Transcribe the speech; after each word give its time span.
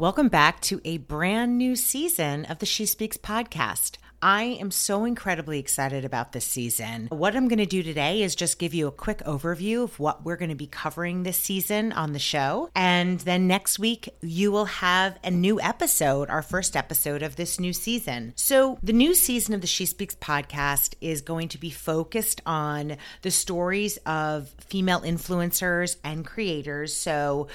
Welcome 0.00 0.28
back 0.30 0.60
to 0.62 0.80
a 0.82 0.96
brand 0.96 1.58
new 1.58 1.76
season 1.76 2.46
of 2.46 2.58
the 2.58 2.64
She 2.64 2.86
Speaks 2.86 3.18
podcast. 3.18 3.98
I 4.22 4.42
am 4.60 4.70
so 4.70 5.04
incredibly 5.04 5.58
excited 5.58 6.04
about 6.04 6.32
this 6.32 6.44
season. 6.44 7.06
What 7.10 7.34
I'm 7.34 7.48
going 7.48 7.58
to 7.58 7.66
do 7.66 7.82
today 7.82 8.22
is 8.22 8.34
just 8.34 8.58
give 8.58 8.74
you 8.74 8.86
a 8.86 8.92
quick 8.92 9.18
overview 9.20 9.84
of 9.84 9.98
what 9.98 10.24
we're 10.24 10.36
going 10.36 10.50
to 10.50 10.54
be 10.54 10.66
covering 10.66 11.22
this 11.22 11.38
season 11.38 11.92
on 11.92 12.12
the 12.12 12.18
show. 12.18 12.68
And 12.74 13.20
then 13.20 13.46
next 13.46 13.78
week, 13.78 14.10
you 14.20 14.52
will 14.52 14.66
have 14.66 15.18
a 15.24 15.30
new 15.30 15.58
episode, 15.60 16.28
our 16.28 16.42
first 16.42 16.76
episode 16.76 17.22
of 17.22 17.36
this 17.36 17.58
new 17.58 17.72
season. 17.72 18.34
So, 18.36 18.78
the 18.82 18.92
new 18.92 19.14
season 19.14 19.54
of 19.54 19.62
the 19.62 19.66
She 19.66 19.86
Speaks 19.86 20.14
podcast 20.14 20.94
is 21.00 21.22
going 21.22 21.48
to 21.48 21.58
be 21.58 21.70
focused 21.70 22.42
on 22.44 22.98
the 23.22 23.30
stories 23.30 23.96
of 24.04 24.50
female 24.58 25.00
influencers 25.00 25.96
and 26.04 26.26
creators. 26.26 26.94
So, 26.94 27.48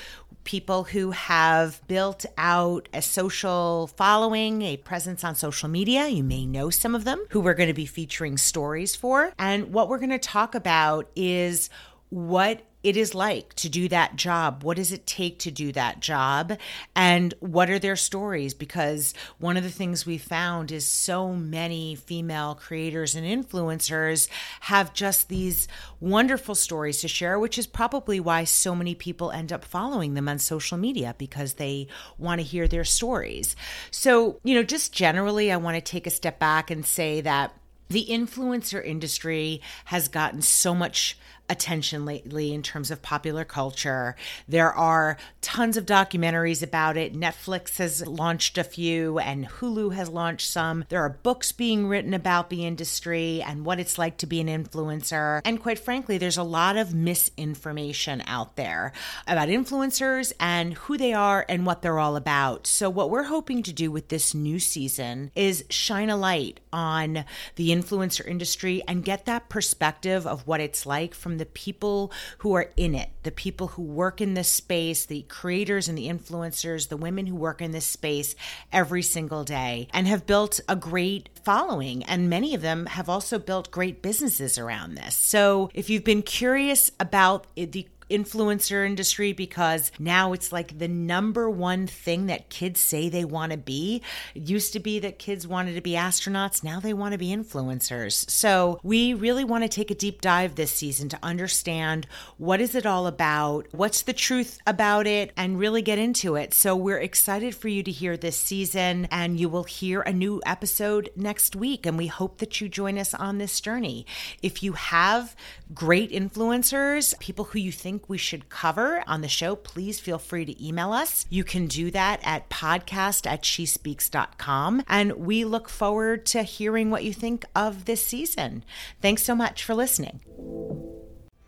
people 0.46 0.84
who 0.86 1.12
have 1.12 1.86
built 1.88 2.26
out 2.38 2.88
a 2.94 3.02
social 3.02 3.88
following, 3.98 4.62
a 4.62 4.78
presence 4.78 5.24
on 5.24 5.36
social 5.36 5.68
media. 5.68 6.08
You 6.08 6.24
may 6.24 6.46
know 6.56 6.70
some 6.70 6.96
of 6.96 7.04
them 7.04 7.24
who 7.30 7.40
we're 7.40 7.54
going 7.54 7.68
to 7.68 7.74
be 7.74 7.86
featuring 7.86 8.38
stories 8.38 8.96
for. 8.96 9.34
And 9.38 9.74
what 9.74 9.90
we're 9.90 10.00
going 10.00 10.10
to 10.10 10.20
talk 10.20 10.56
about 10.56 11.10
is 11.16 11.70
what 12.10 12.62
it 12.86 12.96
is 12.96 13.16
like 13.16 13.52
to 13.56 13.68
do 13.68 13.90
that 13.90 14.16
job. 14.16 14.64
What 14.64 14.78
does 14.78 14.92
it 14.92 15.08
take 15.08 15.40
to 15.40 15.50
do 15.50 15.72
that 15.72 16.02
job? 16.02 16.56
And 16.96 17.34
what 17.40 17.72
are 17.72 17.80
their 17.80 17.96
stories? 17.96 18.54
Because 18.54 19.16
one 19.40 19.58
of 19.58 19.64
the 19.64 19.72
things 19.72 20.06
we 20.06 20.20
found 20.20 20.72
is 20.72 20.86
so 20.86 21.34
many 21.34 21.96
female 21.96 22.54
creators 22.54 23.16
and 23.16 23.26
influencers 23.26 24.30
have 24.62 24.94
just 24.94 25.30
these 25.30 25.68
wonderful 26.00 26.54
stories 26.54 27.02
to 27.02 27.08
share, 27.08 27.40
which 27.40 27.58
is 27.58 27.66
probably 27.66 28.20
why 28.20 28.44
so 28.44 28.76
many 28.76 28.94
people 28.94 29.32
end 29.32 29.52
up 29.52 29.66
following 29.66 30.14
them 30.14 30.30
on 30.30 30.38
social 30.38 30.78
media 30.78 31.16
because 31.18 31.54
they 31.54 31.88
want 32.20 32.40
to 32.40 32.46
hear 32.46 32.68
their 32.68 32.84
stories. 32.84 33.56
So, 33.90 34.40
you 34.44 34.54
know, 34.54 34.62
just 34.62 34.94
generally, 34.94 35.52
I 35.52 35.58
want 35.58 35.74
to 35.74 35.82
take 35.82 36.06
a 36.06 36.12
step 36.12 36.38
back 36.38 36.70
and 36.70 36.86
say 36.86 37.22
that 37.22 37.52
the 37.90 38.08
influencer 38.10 38.84
industry 38.84 39.62
has 39.86 40.08
gotten 40.08 40.42
so 40.42 40.74
much 40.74 41.18
attention 41.50 42.06
lately 42.06 42.54
in 42.54 42.64
terms 42.64 42.92
of 42.92 43.02
popular 43.02 43.44
culture. 43.44 44.16
There 44.48 44.72
are 44.72 45.18
tons 45.42 45.78
of 45.78 45.86
documentaries 45.86 46.64
about 46.64 46.98
it. 46.98 47.14
Netflix 47.14 47.78
has 47.78 48.06
launched 48.06 48.58
a 48.58 48.64
few, 48.64 49.20
and 49.20 49.48
Hulu 49.48 49.94
has 49.94 50.10
launched 50.10 50.50
some. 50.50 50.86
There 50.90 51.02
are 51.02 51.10
books 51.10 51.52
being 51.52 51.88
written 51.88 52.14
about 52.14 52.50
the 52.50 52.66
industry 52.66 53.42
and 53.46 53.66
what 53.66 53.80
it's 53.80 53.98
like 53.98 54.18
to 54.18 54.28
be 54.28 54.42
an 54.42 54.48
influencer. 54.48 55.42
And 55.46 55.62
quite 55.62 55.80
frankly, 55.80 56.18
there's 56.18 56.38
a 56.38 56.44
lot 56.44 56.78
of 56.78 56.94
misinformation 56.94 58.24
out 58.26 58.56
there 58.56 58.92
about 59.28 59.50
influencers 59.50 60.34
and 60.40 60.74
who 60.74 60.98
they 60.98 61.14
are 61.14 61.46
and 61.48 61.66
what 61.66 61.82
they're 61.82 62.00
all 62.00 62.16
about. 62.16 62.68
So, 62.68 62.90
what 62.90 63.10
we're 63.10 63.24
hoping 63.24 63.64
to 63.64 63.74
do 63.74 63.92
with 63.92 64.10
this 64.10 64.34
new 64.34 64.60
season 64.60 65.32
is 65.36 65.64
shine 65.70 66.10
a 66.10 66.18
light 66.18 66.60
on 66.74 67.26
the 67.56 67.72
influencer 67.76 68.26
industry 68.26 68.82
and 68.88 69.04
get 69.04 69.26
that 69.26 69.50
perspective 69.50 70.26
of 70.26 70.48
what 70.48 70.60
it's 70.60 70.86
like 70.86 71.14
from 71.14 71.38
the 71.38 71.46
people 71.46 72.12
who 72.40 72.54
are 72.54 72.72
in 72.78 72.96
it, 72.96 73.10
the 73.24 73.32
people 73.32 73.68
who 73.70 73.82
work 73.82 74.22
in 74.22 74.34
this 74.34 74.50
space, 74.50 75.06
the 75.06 75.24
creators 75.24 75.88
and 75.88 75.98
the 75.98 76.08
influencers, 76.08 76.90
the 76.90 76.98
women 76.98 77.26
who 77.26 77.36
work 77.36 77.62
in 77.62 77.72
this 77.72 77.86
space 77.86 78.36
every 78.72 79.02
single 79.02 79.44
day 79.44 79.88
and 79.94 80.08
have 80.08 80.26
built 80.26 80.60
a 80.70 80.76
great 80.76 81.30
following. 81.44 82.04
And 82.04 82.30
many 82.30 82.56
of 82.56 82.62
them 82.62 82.86
have 82.88 83.10
also 83.10 83.40
built 83.40 83.72
great 83.72 84.02
businesses 84.02 84.58
around 84.58 84.96
this. 84.96 85.16
So 85.16 85.70
if 85.74 85.90
you've 85.90 86.04
been 86.04 86.22
curious 86.22 86.92
about 87.00 87.48
the 87.56 87.88
influencer 88.10 88.86
industry 88.86 89.34
because 89.34 89.92
now 90.00 90.34
it's 90.34 90.52
like 90.52 90.78
the 90.78 90.88
number 90.88 91.50
one 91.50 91.88
thing 91.88 92.28
that 92.28 92.50
kids 92.50 92.80
say 92.80 93.10
they 93.10 93.26
want 93.26 93.52
to 93.52 93.58
be. 93.58 94.02
It 94.34 94.44
used 94.50 94.74
to 94.74 94.80
be 94.80 95.00
that 95.00 95.20
kids 95.20 95.48
wanted 95.48 95.76
to 95.76 95.82
be 95.82 95.92
astronauts, 95.92 96.64
now 96.64 96.80
they 96.80 96.94
want 96.94 97.14
to 97.14 97.18
be 97.18 97.30
influencers. 97.30 98.30
So, 98.30 98.80
we 98.84 99.14
really 99.14 99.44
want 99.44 99.64
to 99.64 99.70
take 99.70 99.92
a 99.92 99.96
deep 99.96 100.22
dive 100.22 100.56
this 100.56 100.72
season 100.72 101.10
to 101.10 101.20
understand 101.24 102.08
what 102.38 102.62
is 102.62 102.76
it 102.76 102.86
all 102.86 103.08
about, 103.08 103.68
what's 103.72 104.02
the 104.02 104.14
truth 104.14 104.60
about 104.68 105.08
it 105.08 105.32
and 105.38 105.60
really 105.60 105.82
get 105.82 105.98
into 105.98 106.36
it. 106.36 106.54
So, 106.54 106.76
we're 106.76 107.00
excited 107.00 107.56
for 107.56 107.68
you 107.68 107.84
to 107.84 107.92
hear 107.92 108.18
this 108.18 108.38
season 108.38 109.08
and 109.12 109.40
you 109.40 109.50
will 109.50 109.64
hear 109.64 110.02
a 110.02 110.14
new 110.14 110.42
episode 110.46 111.10
next 111.16 111.56
week 111.56 111.86
and 111.86 111.98
we 111.98 112.08
hope 112.08 112.38
that 112.38 112.62
you 112.62 112.70
join 112.70 112.98
us 112.98 113.14
on 113.14 113.38
this 113.38 113.60
journey. 113.60 114.06
If 114.42 114.62
you 114.62 114.74
have 114.74 115.36
great 115.74 116.12
influencers, 116.12 117.18
people 117.20 117.46
who 117.46 117.60
you 117.60 117.72
think 117.72 117.95
think 117.96 118.10
we 118.10 118.18
should 118.18 118.50
cover 118.50 119.04
on 119.08 119.22
the 119.22 119.30
show, 119.30 119.56
please 119.56 120.02
feel 120.02 120.18
free 120.18 120.44
to 120.44 120.66
email 120.66 120.92
us. 120.92 121.26
You 121.30 121.46
can 121.46 121.68
do 121.68 121.90
that 121.92 122.20
at 122.24 122.50
podcast 122.50 123.26
at 123.26 123.44
shespeaks.com. 123.44 124.84
And 124.88 125.14
we 125.14 125.46
look 125.46 125.70
forward 125.70 126.26
to 126.28 126.44
hearing 126.44 126.92
what 126.92 127.06
you 127.06 127.14
think 127.14 127.46
of 127.56 127.86
this 127.86 128.06
season. 128.06 128.66
Thanks 129.02 129.24
so 129.24 129.34
much 129.34 129.64
for 129.64 129.74
listening. 129.74 130.20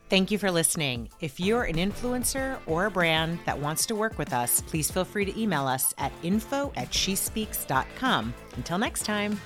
Thank 0.09 0.31
you 0.31 0.38
for 0.38 0.52
listening. 0.52 1.09
If 1.19 1.38
you're 1.38 1.63
an 1.63 1.75
influencer 1.75 2.59
or 2.66 2.86
a 2.86 2.91
brand 2.91 3.40
that 3.46 3.59
wants 3.59 3.86
to 3.88 3.96
work 3.96 4.18
with 4.18 4.31
us, 4.31 4.62
please 4.62 4.90
feel 4.90 5.03
free 5.03 5.25
to 5.25 5.38
email 5.38 5.68
us 5.68 5.94
at 5.97 6.13
info 6.24 6.72
at 6.78 6.91
shespeaks.com. 6.91 8.34
Until 8.56 8.78
next 8.78 9.03
time. 9.03 9.38